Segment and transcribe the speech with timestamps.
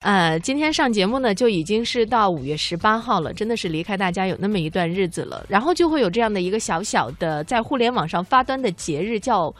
[0.00, 5.44] 呃，今天上节目呢，就已经是到五月十八号了，真的是离开大家有那么一段日子了。
[5.46, 9.54] 然后就会有这样的一个小小的在互联网上发端的节日，叫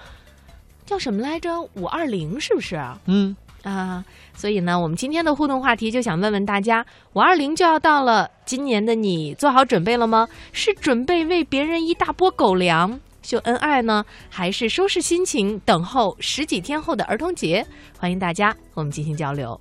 [0.86, 1.60] 叫什么来着？
[1.74, 2.82] 五二零是不是？
[3.04, 10.26] 嗯，啊，所以呢，我们今天的互动话题就想问问大家：五二零就要到了，今年的你做好准备了吗？
[10.52, 12.98] 是准备为别人一大波狗粮？
[13.20, 17.66] 秀恩爱呢，还是收拾心情，等候十几天后的儿童节？
[17.98, 19.60] 欢迎大家和我们进行交流。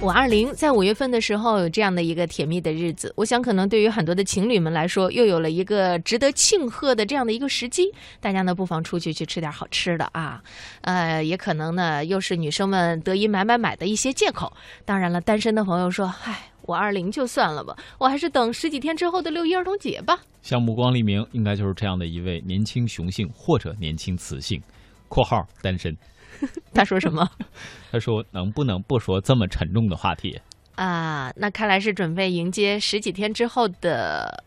[0.00, 7.92] 五二零在五月份的时候有这样的一个甜蜜的日子，我想可能对于很多的情侣们来说，又有了一个值得庆贺的这样的一个时机。
[8.20, 10.40] 大家呢不妨出去去吃点好吃的啊，
[10.82, 14.52] 呃，也可能呢又是女生们得以买买买的一些借口。
[14.84, 20.16] 当然了，单身的朋友说，唉，五二零就算了吧，我还是等十几天之后的六一儿童节吧。
[20.42, 24.62] 像目光黎明，应该就是这样的一位年轻雄性或者年轻雌性
[25.08, 25.94] （括号单身）。
[26.74, 27.28] 他说什么？
[27.90, 30.40] 他说：“能不能不说这么沉重的话题
[30.76, 31.32] 啊？
[31.36, 34.44] 那看来是准备迎接十几天之后的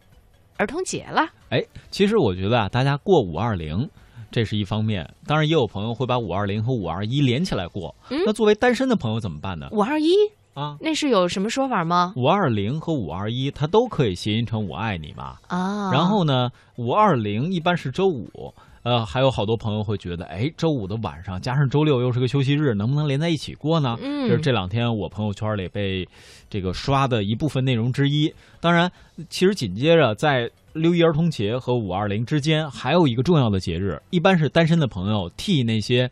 [0.57, 1.27] 儿童节了。
[1.49, 3.89] 哎，其实我觉得啊，大家过五二零，
[4.31, 7.93] 这是一方面，当然也有朋友会把五二零和五二一连起来过。
[8.25, 9.67] 那作为单身的朋友怎么办呢？
[9.71, 10.13] 五二一
[10.53, 12.13] 啊，那是有什么说法吗？
[12.15, 15.37] 五二零和五二一，它都可以谐音成“我爱你”嘛。
[15.47, 18.53] 啊，然后呢，五二零一般是周五。
[18.83, 23.95] 呃，还有好多朋友会觉得，哎，周五的晚上加上周六又是个休息日，能不能连在一起过呢？
[24.01, 26.03] 嗯，就是这两天我朋友圈里被
[26.49, 28.33] 这个刷的一部分内容之一。
[28.59, 28.91] 当然，
[29.29, 36.09] 其实紧接着在六一儿童节和五二零之间，还有一个重要的节日，一般是单身的朋友替那些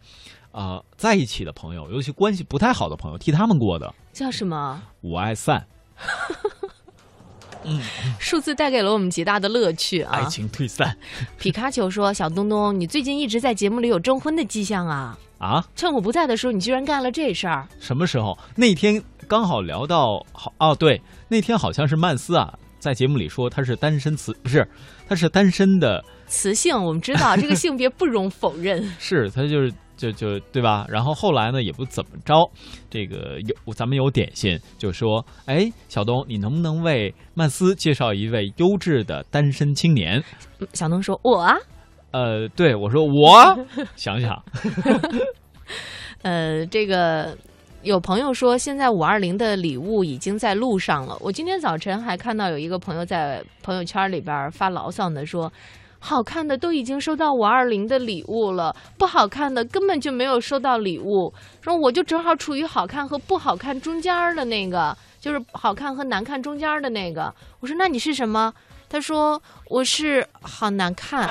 [0.51, 4.81] 啊在一起的朋友，尤其关系不太好的朋友替他们过的，叫什么？
[5.01, 5.65] 我爱散。
[7.63, 7.81] 嗯，
[8.17, 10.13] 数字带给了我们极大的乐趣啊！
[10.13, 10.95] 爱情退散。
[11.37, 15.17] 皮卡丘说：“小东东，你最近一直在节目里有征婚的迹象啊！
[15.39, 17.67] 啊，趁我不在的时候，你居然干了这事儿？
[17.77, 18.37] 什么时候？
[18.55, 24.65] 那天刚好聊到好哦，对，那天好像是曼斯啊，在节目里说他是单身雌，不是，
[25.05, 26.81] 他是单身的雌性。
[26.81, 30.85] 我们知道这个性别不容否认， 是他就是。”就就对吧？
[30.87, 32.49] 然后后来呢，也不怎么着。
[32.89, 40.23] 这个有咱们有点心，就说：“哎，小东，你能不能为曼斯介绍一位优质的单身青年？”
[40.73, 41.57] 小东说：“我啊。”
[42.11, 43.59] 呃，对我说：“我
[43.97, 44.41] 想想。
[46.23, 47.37] ”呃，这个
[47.83, 51.17] 有朋友说，现在五二零的礼物已经在路上了。
[51.19, 55.51] 我今天早晨还看到有一个朋友在朋友圈里边发牢骚呢，说。
[55.99, 61.33] 好看的都已经收到五二零的礼物了，不好看的根本就没有收到礼物。
[61.61, 67.33] 说我就正好处于好看和不好看中间的那个，就是好看和难看中间的那个。
[67.59, 68.53] 我说那你是什么？
[68.89, 71.29] 他说我是好难看。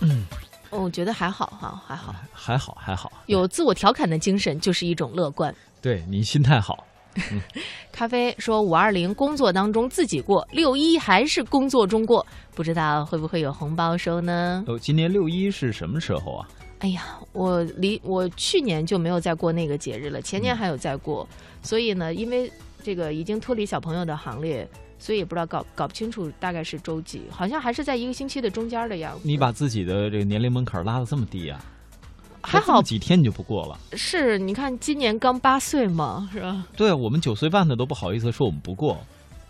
[0.00, 0.24] 嗯，
[0.70, 3.12] 我觉得还好哈，还好，还好，还好。
[3.26, 5.54] 有自我调侃的精神就是一种乐观。
[5.82, 6.86] 对你心态好。
[7.92, 16.48] 咖啡说：“五二零工作当中自己过，六一还是工作中过，不知道会不会有红包收呢？”哦，今年六一是什么时候啊？
[16.80, 21.26] 哎呀，我离我去年就没有再过那个节日了，前年还有再过，
[21.62, 22.52] 所以呢，因为
[22.82, 29.20] 这个已经脱离小朋友的行列，所以也不知道搞搞不清楚大概是周几，好像还是在一个星期的中间的样子。
[29.24, 31.58] 你把自己的这个年龄门槛拉的这么低啊？
[32.48, 33.78] 还好几天你就不过了。
[33.94, 36.64] 是，你看今年刚八岁嘛，是吧？
[36.76, 38.98] 对我们九岁半的都不好意思说我们不过。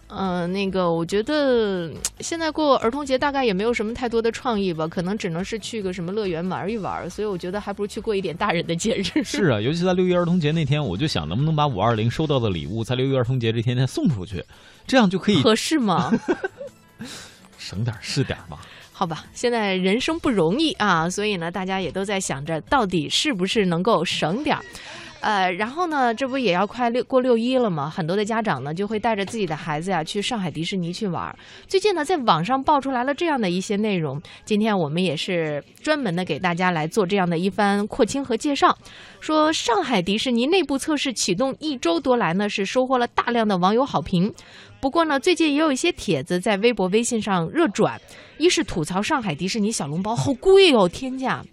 [0.08, 7.10] 嗯，那个我觉得现在过儿童节大概也没有什么太多的创意吧，可能只能是去个什么乐园玩一玩。
[7.10, 9.22] 所以我觉得还不如去过一点大人的节日。
[9.25, 14.44] 是啊，尤其在六一儿童节那天，我就想能不能把五二零收到的礼物在六一儿童节这天再送出去，
[14.87, 16.12] 这样就可以合适吗？
[17.58, 18.60] 省点是点吧。
[18.98, 24.64] 好吧，现在人生不容易啊，所以呢，大家也都在想着，到底是不是能够省点儿。
[25.20, 27.90] 呃，然后呢，这不也要快六过六一了吗？
[27.90, 31.37] 很多的家长呢就会带着自己的孩子呀去上海迪士尼去玩。
[31.66, 38.78] 最近呢，在网上爆出来了这样的一些内容，今天我们也是专门的给大家来做这样的一番扩清和介绍。
[39.20, 44.32] 说上海迪士尼内部测试启动一周多来呢，是收获了大量的网友好评。
[44.81, 48.00] 不过呢，最近也有一些帖子在微博、微信上热转，
[48.38, 51.44] 一是吐槽上海迪士尼小笼包好贵哦，天价，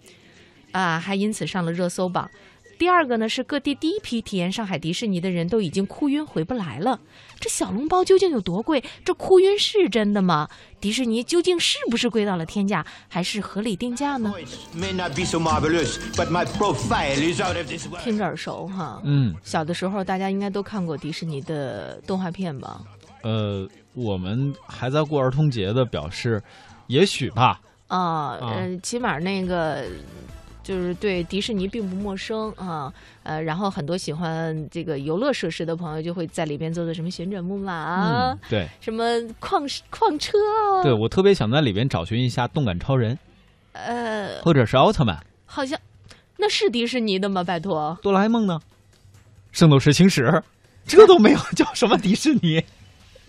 [0.72, 2.30] 啊，还因此上了热搜榜。
[2.78, 7.00] 第二个呢是各地第一批体验上海迪士尼的人都已经哭晕回不来了。
[7.40, 8.84] 这小笼包究竟有多贵？
[9.06, 10.50] 这哭晕是真的吗？
[10.82, 14.34] 迪士尼究竟是不是贵到了天价，还是合理定价呢
[14.76, 18.04] ？may not be so marvelous, but my profile is out of this world.
[18.04, 19.00] 听着耳熟哈。
[19.06, 22.82] 嗯，小的时候大家应该都看过迪士尼的动画片吧？
[23.24, 26.42] 呃，我们还在过儿童节的表示，
[26.88, 27.60] 也许吧。
[27.88, 29.86] 啊，呃，起码那个
[30.64, 32.92] 就是对迪士尼并不陌生啊，
[33.24, 39.04] 呃，然后很多喜欢这个游乐设施的朋友就会在里边做做什么旋转木马啊，嗯，对，什么
[39.40, 43.18] 矿矿车啊，对我特别想在里边找寻一下动感超人，
[43.74, 45.18] 呃，或者是奥特曼。
[45.46, 45.80] 好像
[46.38, 47.44] 那是迪士尼的吗？
[47.44, 48.60] 拜托，哆啦 A 梦呢？
[49.52, 50.42] 圣斗士星矢，
[50.88, 52.64] 这都没有，叫什么迪士尼？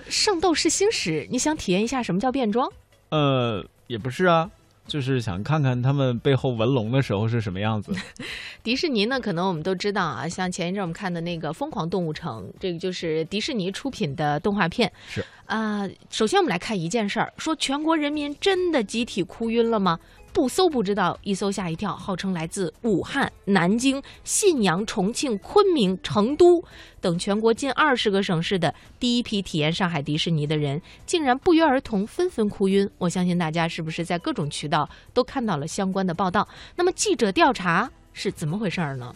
[0.09, 2.71] 圣斗士星矢，你想体验一下什么叫变装？
[3.11, 4.51] 呃，也不是啊，
[4.87, 7.93] 就是想看看他们背后纹龙的时候是什么样子。
[8.63, 14.91] 迪士尼呢，可能我们都知道啊，像前一阵我们看的那个《疯狂动物城》，这个就是迪士尼出品的动画片。
[15.09, 19.99] 是啊、首先我们来看一件事儿，说全国人民真的集体哭晕了吗？
[20.35, 21.95] 不搜不知道，一搜吓一跳。
[21.95, 26.63] 号称来自武汉、南京、信阳、重庆、昆明、成都
[27.01, 32.91] 等全国近二十个省市的第一批体验上海迪士尼的人，竟然不约而同纷纷哭晕。
[32.99, 36.47] 我相信大家是不是在各种渠道都看到了相关的报道？
[36.75, 39.15] 那么记者调查是怎么回事儿呢？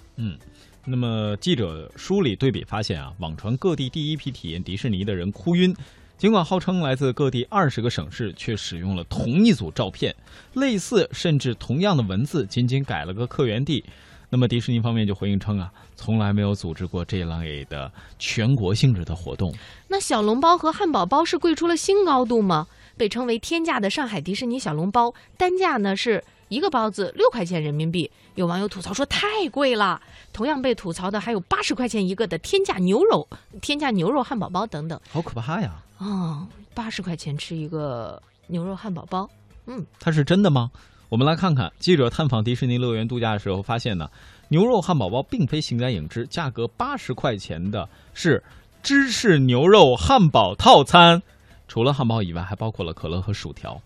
[0.87, 5.75] 那么记者梳理对比发现啊，网传各地第一批体验迪士尼的人哭晕，
[6.19, 10.13] 尽管号称来自各地二十个省市，却使用了同一组照片，
[10.55, 13.85] 类似甚至同样的文字，仅仅改了个客源地。
[14.29, 19.55] 那么迪士尼方面就回应称啊，从来没有组织过这类的全国性质的活动。
[19.87, 22.67] 那小笼包和汉堡包是贵出了新高度吗？
[22.97, 28.11] 被称为天价的上海迪士尼小笼包，单价呢是一个包子六块钱人民币。
[28.35, 30.03] 有网友吐槽说太贵了。
[30.33, 33.29] 同样被吐槽的还有八十块钱一个的天价牛肉、
[33.63, 35.01] 天价牛肉汉堡包等等。
[35.11, 35.77] 好可怕呀！
[35.99, 39.29] 哦，八十块钱吃一个牛肉汉堡包，
[39.67, 40.71] 嗯它是真的吗？
[41.09, 44.11] 我们来看看，记者探访迪士尼乐园度假的时候发现呢，
[44.49, 48.43] 牛肉汉堡包并非形单影只，价格八十块钱的是
[48.83, 51.23] 芝士牛肉汉堡套餐，
[51.67, 53.81] 除了汉堡以外，还包括了可乐和薯条。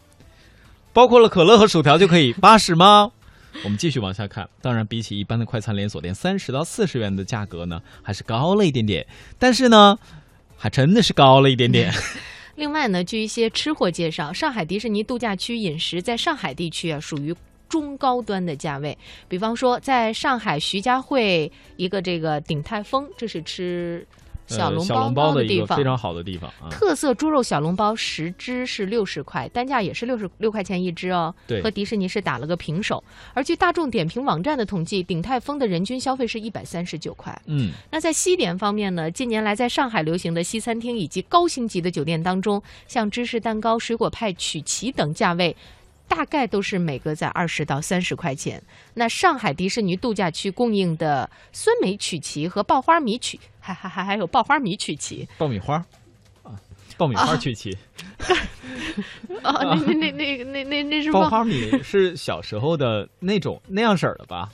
[0.93, 3.11] 包括了可乐和薯条就可以八十吗？
[3.65, 9.07] 我们继续往下看，当然，比起一般的快餐连锁店三十到四十元的价格呢，还是高了一点点。
[9.39, 9.99] 但是呢，
[10.63, 11.93] 还真的是高了一点点。
[12.55, 17.35] 另外呢，据一些吃货介绍，上海迪士尼度假区饮食在上海地区啊属于
[17.69, 18.97] 中高端的价位。
[19.29, 24.07] 比方说，在上海徐家汇一个这个鼎泰丰，这是吃
[24.57, 25.67] 小笼包的地方。
[25.67, 26.69] 一个非常好的地方啊。
[26.71, 33.03] 特色猪肉小笼包十只是六十块，单价也是六十六块钱一只哦，对和迪士尼是打了个平手。
[33.35, 37.37] 而据大众点评网站的统计，鼎泰丰的人均消费是一百三十九块。
[37.47, 45.57] 嗯，那在西点方面呢，近年来在上海流行的西餐厅以及高星级的酒店当中，像芝士蛋糕、水果派、曲奇等价位。
[46.09, 48.63] 大概都是每个在二十到三十块钱。
[48.93, 55.77] 那上海迪士尼度假区供应的酸梅曲奇和爆花米曲，还还还还有爆花米曲奇爆米花
[56.43, 56.59] 啊，
[56.99, 57.75] 爆米花曲奇。
[59.43, 64.51] 哦，那那那那那那那是爆爆花米是小时候的那种那样式儿的吧？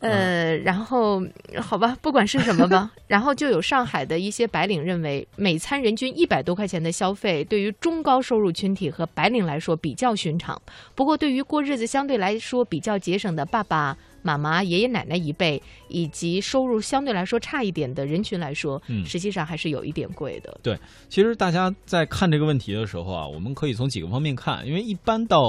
[0.00, 1.22] 呃，然后
[1.60, 10.60] 好吧，不管是什么吧， 然后就有上海的一些白领认为，每餐人均一百多块钱的消费，对于中高收入群体和白领来说比较寻常。
[10.96, 20.58] 不过，对于过日子相对来说比较节省的爸爸妈妈、爷爷奶奶一辈，以及收入相对来说差一点的人群来说，嗯实际上还是有一点贵的。
[20.62, 25.40] 对其实大家在看这个问题的时候啊，我们可以从几个方面看，因为一般到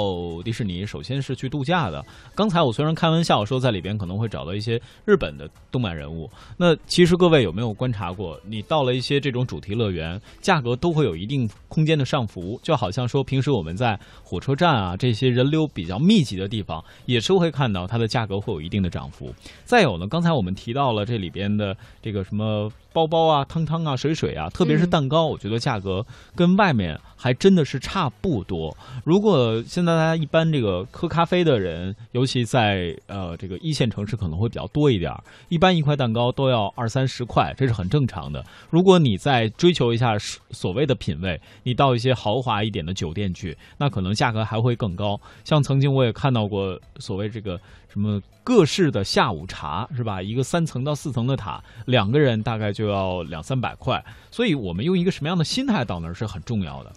[0.43, 2.03] 迪士尼，首先是去度假的。
[2.35, 19.33] 刚才我虽然开玩笑说在里边可能会找到一些日本的动漫人物，那其实各位有没有观察过，你到了一些这种主题乐园，价格都会有一定空间的上浮，就好像说平时我们在火车站啊这些人流比较密集的地方，也是会看到它的价格会有一定的涨幅。
[19.65, 26.05] 再有呢，刚才我们提到了这里边的这个什么包包啊、汤汤啊、水水啊，特别是嗯蛋糕，我觉得价格
[26.35, 28.75] 跟外面还真的是差不多。
[29.03, 35.11] 如果现在大家一般这个喝咖啡的人，尤其在呃这个一线城市可能会比较多一点，
[35.49, 38.43] 一般一块蛋糕都要二三十块，这是很正常的。
[38.69, 45.19] 如果你再追求一下所所谓的品味，你到一些豪华一点的酒店去，那可能价格还会更高。
[45.43, 47.59] 像曾经我也看到过所谓这个
[47.93, 50.19] 什么各式的下午茶，是吧？
[50.19, 54.03] 一个三层到四层的塔，两个人大概就要两三百块。
[54.31, 56.91] 所以我们用一个什么样的心态到那儿是很重要的。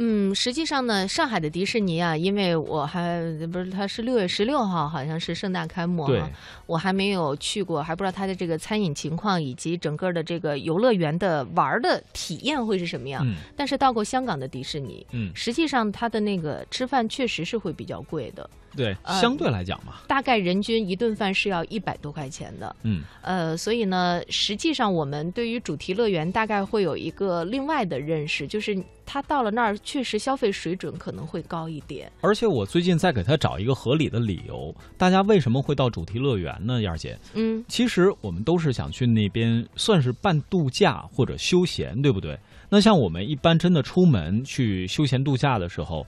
[0.00, 3.20] 嗯，实际上呢，上海的迪士尼啊，因为我还
[3.52, 6.30] 不是，它是六月十六号，好像是盛大开幕对哈，
[6.66, 13.26] 我还没有去过，还不知道它的这个餐饮情况以及整个的这个游乐园的玩儿的体验会是什么样。
[13.26, 22.76] 嗯但是到过香港的迪士尼，嗯，实际上它的那个吃饭确实是会比较贵的，对，呃相对来讲嘛，大概人均一顿饭是要一百多块钱的。
[22.84, 32.12] 嗯，呃，所以呢，实际上我们对于主题乐园大概会有一个另外的认识，就是它到了那儿，确实消费水准可能会高一点。
[32.20, 36.82] 而且我最近在给他找一个合理的理由，大家为什么会到主题乐园呢？
[36.82, 42.38] 燕儿姐，嗯，其实我们都是想去那边算是半度假或者休闲，对不对？
[42.68, 46.06] 那像我们一般真的出门去休闲度假的时候，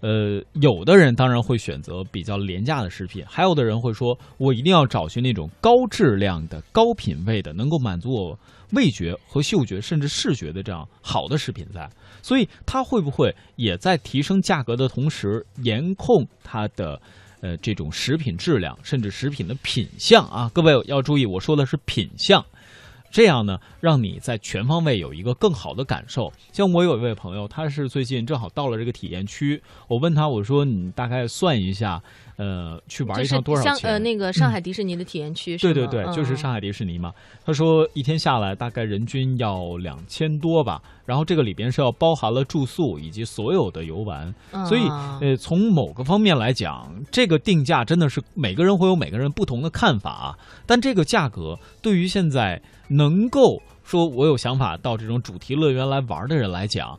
[0.00, 8.38] 呃，有的人当然会选择比较廉价的食品，还有的人会说，我一定要找寻那种高质量的、高品位的，能够满足我
[8.72, 11.86] 味觉和嗅觉甚至视觉的这样好的食品在。
[12.22, 17.00] 所以，它会不会也在提升价格的同时，严控它的？
[17.42, 22.44] 呃，这种食品质量，甚至食品的品相啊，各位要注意，我说的是品相。
[23.10, 26.32] 这样呢，让你在全方位有一个更好的感受。
[26.52, 32.00] 像我有一位朋友，他是最近正好到了这个体验区，我问他，我说你大概算一下，
[32.36, 36.60] 呃，去玩一趟多少呃那个上海迪士尼的体验区是吗，对对对，就是上海。
[36.60, 37.10] 迪士尼嘛。
[37.42, 44.32] 他说一天下来大概人均要两千多吧，然后这个里边是要包含了住宿以及所有的游玩，
[44.68, 50.38] 所以啊呃，从某个方面来讲，这个定价真的是每个人会有每个人不同的看法啊。
[50.66, 56.98] 但这个价格对于现在能够说我有想法到这种主题乐园来玩的人来讲。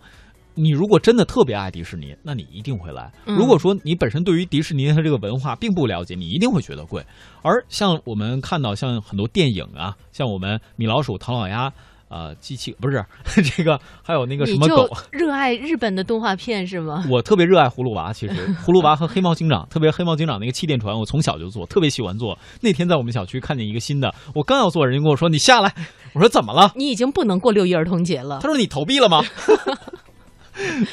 [0.53, 3.11] 你如果真的特别爱迪士尼，那你一定会来。
[3.25, 7.05] 嗯如果说你本身对于迪士尼它这个文化并不了解，你一定会觉得贵。
[7.41, 11.71] 而像我们看到像很多电影啊，像我们米老鼠、唐老鸭。
[12.11, 13.03] 呃，机器 不是
[13.55, 17.05] 这个，还有那个什么狗， 热爱日本的动画片是吗？
[17.09, 18.33] 我特别热爱葫芦娃，其实
[18.65, 22.37] 葫芦娃和黑猫警长，特别黑猫警长那个气垫船，我从小就坐，特别喜欢坐。
[22.59, 25.73] 那天在我们小区看见一个新的，我刚要坐，人家跟我说你下来，
[26.13, 26.73] 我说怎么了？
[26.75, 28.49] 你已经不能过六一儿童节了他。
[28.49, 29.23] 说你投币了吗？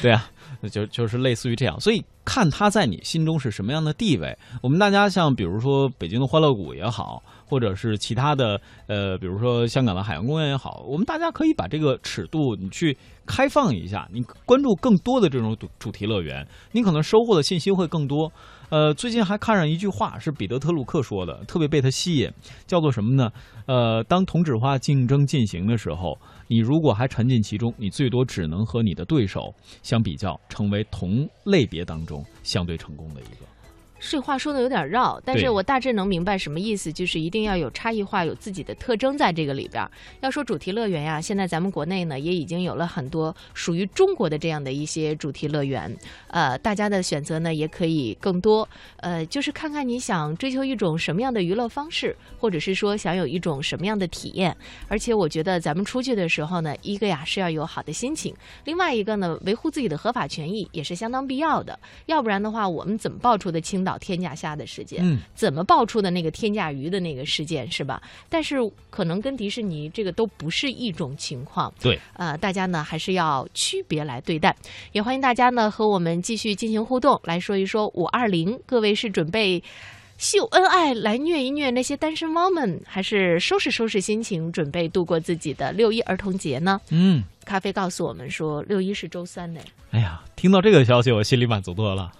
[0.01, 0.29] 对啊，
[0.71, 4.37] 就就是类似于这样，所以看他在你心中是什么样的地位。
[4.61, 18.31] 我们大家像比如说北京的欢乐谷也好，或者是其他的呃，比如说香港的海洋公园也好，我们大家可以把这个尺度你去开放一下，你关注更多的这种主主题乐园，你可能收获的信息会更多。
[18.69, 22.31] 呃，最近还看上一句话，是彼得·特鲁克说的，特别被他吸引，
[22.67, 23.31] 叫做什么呢？
[23.65, 26.15] 呃，当同质化竞争进行的时候，
[26.51, 29.53] 你如果还沉浸其中，你最多只能和你的对手
[29.83, 33.45] 相比较，成为同类别当中相对成功的一个。
[33.99, 39.87] 这话说的有点绕，但是我大致能明白什么意思，就是一定要有差异化，有自己的特征在这个里边。
[40.21, 45.95] 要说主题乐园呀，现在咱们国内呢也已经有了很多属于中国的这样的一些主题乐园，
[46.29, 54.55] 呃，大家的选择呢也可以更多，呃，就是看看你想追求一种什么样的娱乐方式，或者是说想有一种什么样的体验。
[54.87, 64.99] 而且我觉得咱们出去的时候呢，一个呀是要有好的心情，另外一个呢维护自己的合法权益也是相当必要的，要不然的话，我们怎么报出的青岛天价虾的事件？
[65.03, 67.99] 嗯，怎么爆出的那个天价鱼的那个事件是吧？
[68.29, 68.57] 但是
[68.91, 71.73] 可能跟迪士尼这个都不是一种情况。
[71.81, 74.55] 对，呃，大家呢还是要区别来对待。
[74.91, 79.63] 也欢迎大家呢和我们继续进行互动，来说一说五二零，各位是准备。
[80.19, 86.77] 秀恩爱来虐一虐那些单身猫们，还是收拾收拾心情，准备度过自己的六一儿童节呢？
[86.89, 92.11] 嗯，咖啡告诉我们说，六一是周三呢，哎呀，听到这个消息，我心里满足多了。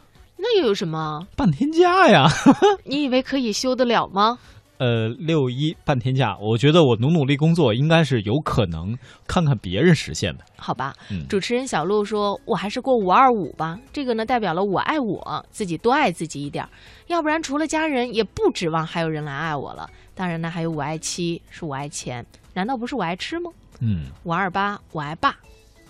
[0.41, 1.27] 那又有什么？
[1.35, 2.27] 半天假呀，
[2.85, 4.39] 你以为可以休得了吗？
[4.77, 10.45] 呃，六一半天假，我觉得我努努力工作，应该是有可能看看别人实现的。
[10.55, 16.65] 好吧，嗯主持人小鹿说：“我还是过五二五吧，这个呢代表了我爱我自己，多爱自己一点，
[17.07, 19.89] 要不然除了家人，也不指望还有人来爱我了。
[20.15, 23.51] 当然呢，还有我爱七，是我爱钱，难道不是我爱吃吗？
[23.81, 25.35] 嗯，五二八我爱爸，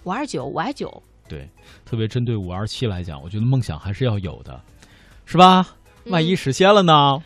[0.04, 1.48] 五二九我爱酒，对，
[1.86, 4.60] 特别针对五二七来讲，我觉得梦想还是要有的，
[5.26, 5.66] 是吧？
[6.06, 7.22] 万一实现了呢？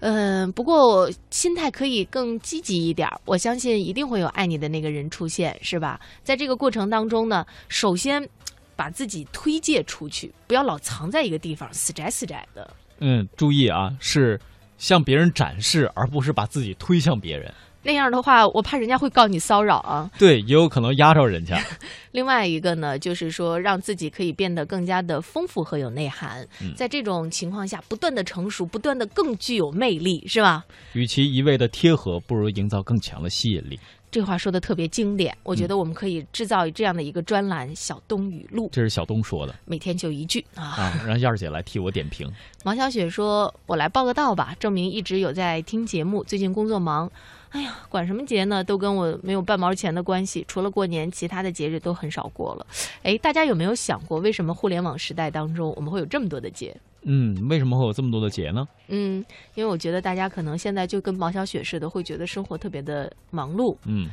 [0.00, 6.00] 嗯，不过心态可以更积极一点，我相信一定会有爱你的那个人出现，是吧？
[6.22, 8.26] 在这个过程当中呢，首先
[8.74, 12.68] 把自己推介出去，不要老藏在一个地方，死宅死宅的。
[13.00, 14.40] 嗯，注意啊，是
[14.78, 17.52] 向别人展示，而不是把自己推向别人。
[17.84, 20.10] 那样的话，我怕人家会告你骚扰啊。
[20.18, 21.56] 对，也有可能压着人家。
[22.12, 26.46] 另外一个呢，就是说让自己可以变得更加的丰富和有内涵。
[26.60, 30.64] 嗯在这种情况下，不断的成熟，不断的更具有魅力，是吧？
[30.94, 33.78] 与其一味的贴合，不如营造更强的吸引力。
[34.10, 40.62] 这话说的特别经典，我嗯觉得我们可以制造这样的一个专栏《小东语录》，这是小东说的每天就一句啊。
[40.62, 42.30] 啊，让燕儿姐来替我点评。
[42.62, 46.22] 王小雪说：“我来报个到吧，证明一直有在听节目。
[46.22, 47.10] 最近工作忙，
[47.54, 50.44] 哎呀，管什么节呢，都跟我没有半毛钱的关系。
[50.48, 52.66] 除了过年，其他的节日都很少过了。
[53.04, 56.76] 哎，大家有没有想过，为什么互联网时代当中我们会有这么多的节？
[57.02, 58.66] 嗯，为什么会有这么多的节呢？
[58.88, 63.76] 嗯，因为我觉得大家可能现在就跟毛小雪似的，会觉得生活特别的忙碌。
[63.86, 64.08] 嗯，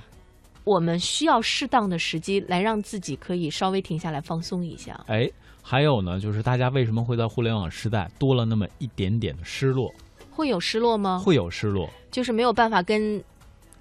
[0.64, 5.04] 我们需要适当的时机来让自己可以稍微停下来放松一下。
[5.08, 5.28] 哎，
[5.64, 9.92] 还有呢，就是大家为什么会在互联网时代多了那么一点点的失落？
[10.30, 11.20] 会有失落吗？
[11.20, 13.22] 会有失落，就是没有办法跟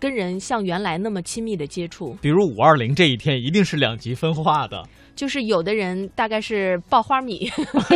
[0.01, 2.17] 跟人像原来那么亲密的接触。
[2.23, 4.83] 比如五二零这一天，一定是两极分化的。
[5.15, 7.51] 就是有的人大概是爆花米，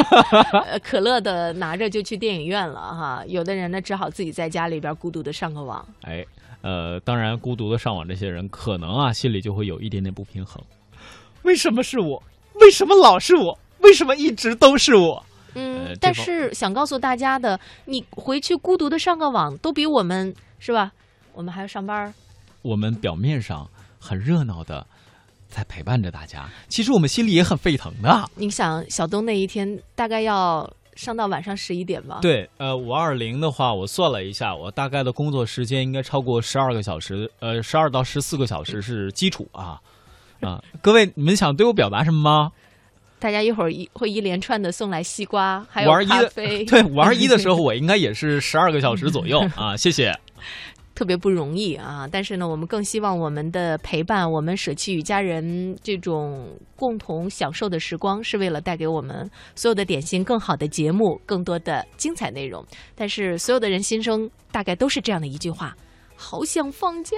[0.69, 3.25] 呃可乐的拿着就去电影院了哈。
[3.27, 5.83] 有的人呢，只好自己在家里边孤独的上个网。
[6.03, 6.23] 哎，
[6.61, 10.63] 呃，当然，孤独的上网这些人，可能啊，心里就会有一点点不平衡。
[11.45, 12.23] 为什么是我？
[12.61, 13.59] 为什么老是我？
[13.79, 15.25] 为什么一直都是我？
[15.55, 20.93] 嗯，呃但是想告诉大家的，你回去孤独的上个网，都比我们是吧？
[21.35, 22.13] 我们还要上班，
[22.63, 24.87] 我们表面上很热闹的
[25.49, 28.31] 在陪伴着大家，其实我们心里也很沸腾的。
[28.35, 39.81] 你想小东那一天大概要上到晚上十一点吧？，对，呃，五二零的话，我算了一下，我大概的工作时间应该超过十二个小时，呃，十二到十四个小时是基础啊。
[40.41, 42.53] 啊，各位，你们想对我表达什么吗？
[43.19, 49.75] 大家一会儿一会一连串的送来西瓜，还有咖啡， 对五二一的时候，我应该也是十二个小时左右 啊。
[49.75, 50.13] 谢谢。
[50.95, 52.09] 特别不容易啊！
[52.11, 62.65] 但是呢，我们更希望我们的陪伴，我们舍弃与家人这种共同享受的时光，是为了带给我们所有的点心更好的节目，更多的精彩内容。
[62.95, 65.77] 但是所有的人心声大概都是这样的一句话：
[66.15, 67.17] 好想放假。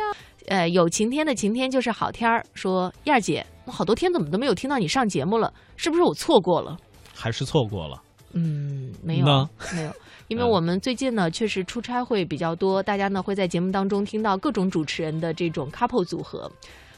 [0.48, 2.44] 呃，有晴天的晴天就是好天儿。
[2.54, 6.78] 说燕儿姐，我好多天怎么都没有听到你上节目了，是不是我错过了？
[7.12, 8.00] 还是错过了。
[8.32, 9.90] 嗯，没有呢，没有，
[10.28, 16.50] 因为嗯我们最近呢确实出差会比较多，大家呢会在节目当中听到各种主持人的这种 couple 组合，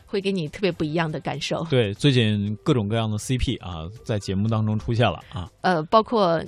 [0.06, 1.66] 会给你特别不一样的感受。
[1.68, 5.50] 对，最近各种各样的 CP 啊，在节目当中出现了啊。
[5.60, 6.42] 呃，包括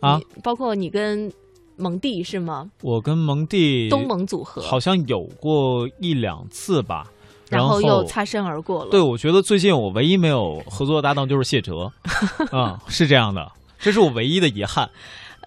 [0.00, 1.32] 啊，包括你跟
[1.76, 2.70] 蒙蒂是吗？
[2.82, 7.06] 我跟蒙蒂东盟组合，好像有过一两次吧，
[7.48, 8.90] 然后又擦身而过了。
[8.90, 11.90] 对，我觉得最近我唯一没有合作的搭档就是谢哲，
[12.52, 14.90] 啊、是这样的，这是我唯一的遗憾。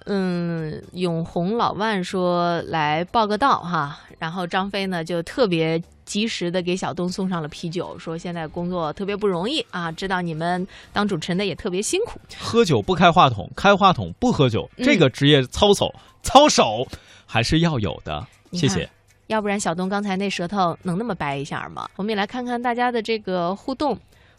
[0.06, 12.20] 嗯，永红老万说来报个到哈，然后张飞呢就特别及时的给小东送上了啤酒，说现在工作特别不容易啊，知道你们当主持人的也特别辛苦。
[12.39, 16.88] 喝酒不开话筒，开话筒不喝酒，嗯这个职业操守操守
[17.26, 18.26] 还是要有的。
[18.52, 18.89] 谢谢。
[19.28, 21.89] 要不然小东刚才那舌头能那么掰一下吗？
[21.96, 23.98] 我们也来看看大家的这个互动。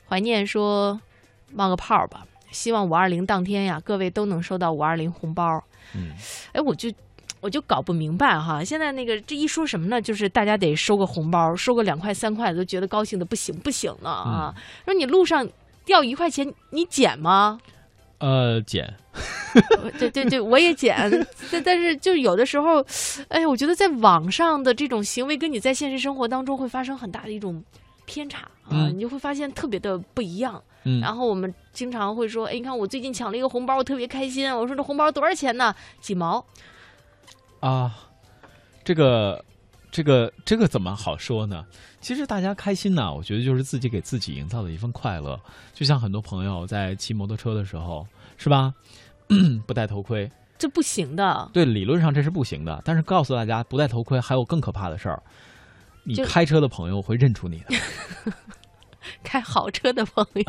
[0.08, 1.00] 怀念说
[1.52, 5.62] 冒个泡吧，希望五二零当天呀，各位都能收到五二零红包。
[5.94, 6.12] 嗯，
[6.52, 6.92] 哎，我就
[7.40, 10.00] 我就搞不明白哈，现在那个这一说什么呢？
[10.00, 14.54] 就是大家得收个红包，收个两块三块，都觉得高兴的不行不行了啊！
[14.84, 15.48] 说你路上
[15.84, 17.60] 掉一块钱，你捡吗？
[18.18, 18.94] 呃，捡
[19.98, 20.96] 对对对，我也捡，
[21.52, 22.84] 但但是就有的时候，
[23.28, 27.62] 哎呀，我觉得在网上的这种行为跟你在现实生活当中会发生很大的一种
[28.06, 30.62] 偏差啊，嗯你就会发现特别的不一样。
[30.88, 34.48] 嗯然后我们经常会说，哎，你看我最近抢了一个红包，我特别开心。
[34.56, 35.74] 我说这红包多少钱呢？
[36.00, 36.44] 几毛。
[37.58, 37.92] 啊，
[38.84, 39.44] 这个
[39.90, 41.66] 这个这个怎么好说呢？
[42.00, 45.40] 其实大家开心呢，我觉得就是自己给自己营造的一份快乐。
[45.74, 48.72] 就像很多朋友在骑摩托车的时候，是吧？
[49.66, 52.80] 不戴头盔，这不行的，对，理论上这是不行的。
[52.84, 55.20] 但是告诉大家，不戴头盔还有更可怕的事儿，
[56.04, 57.74] 你开车的朋友会认出你的。
[59.22, 60.42] 开豪车的朋友。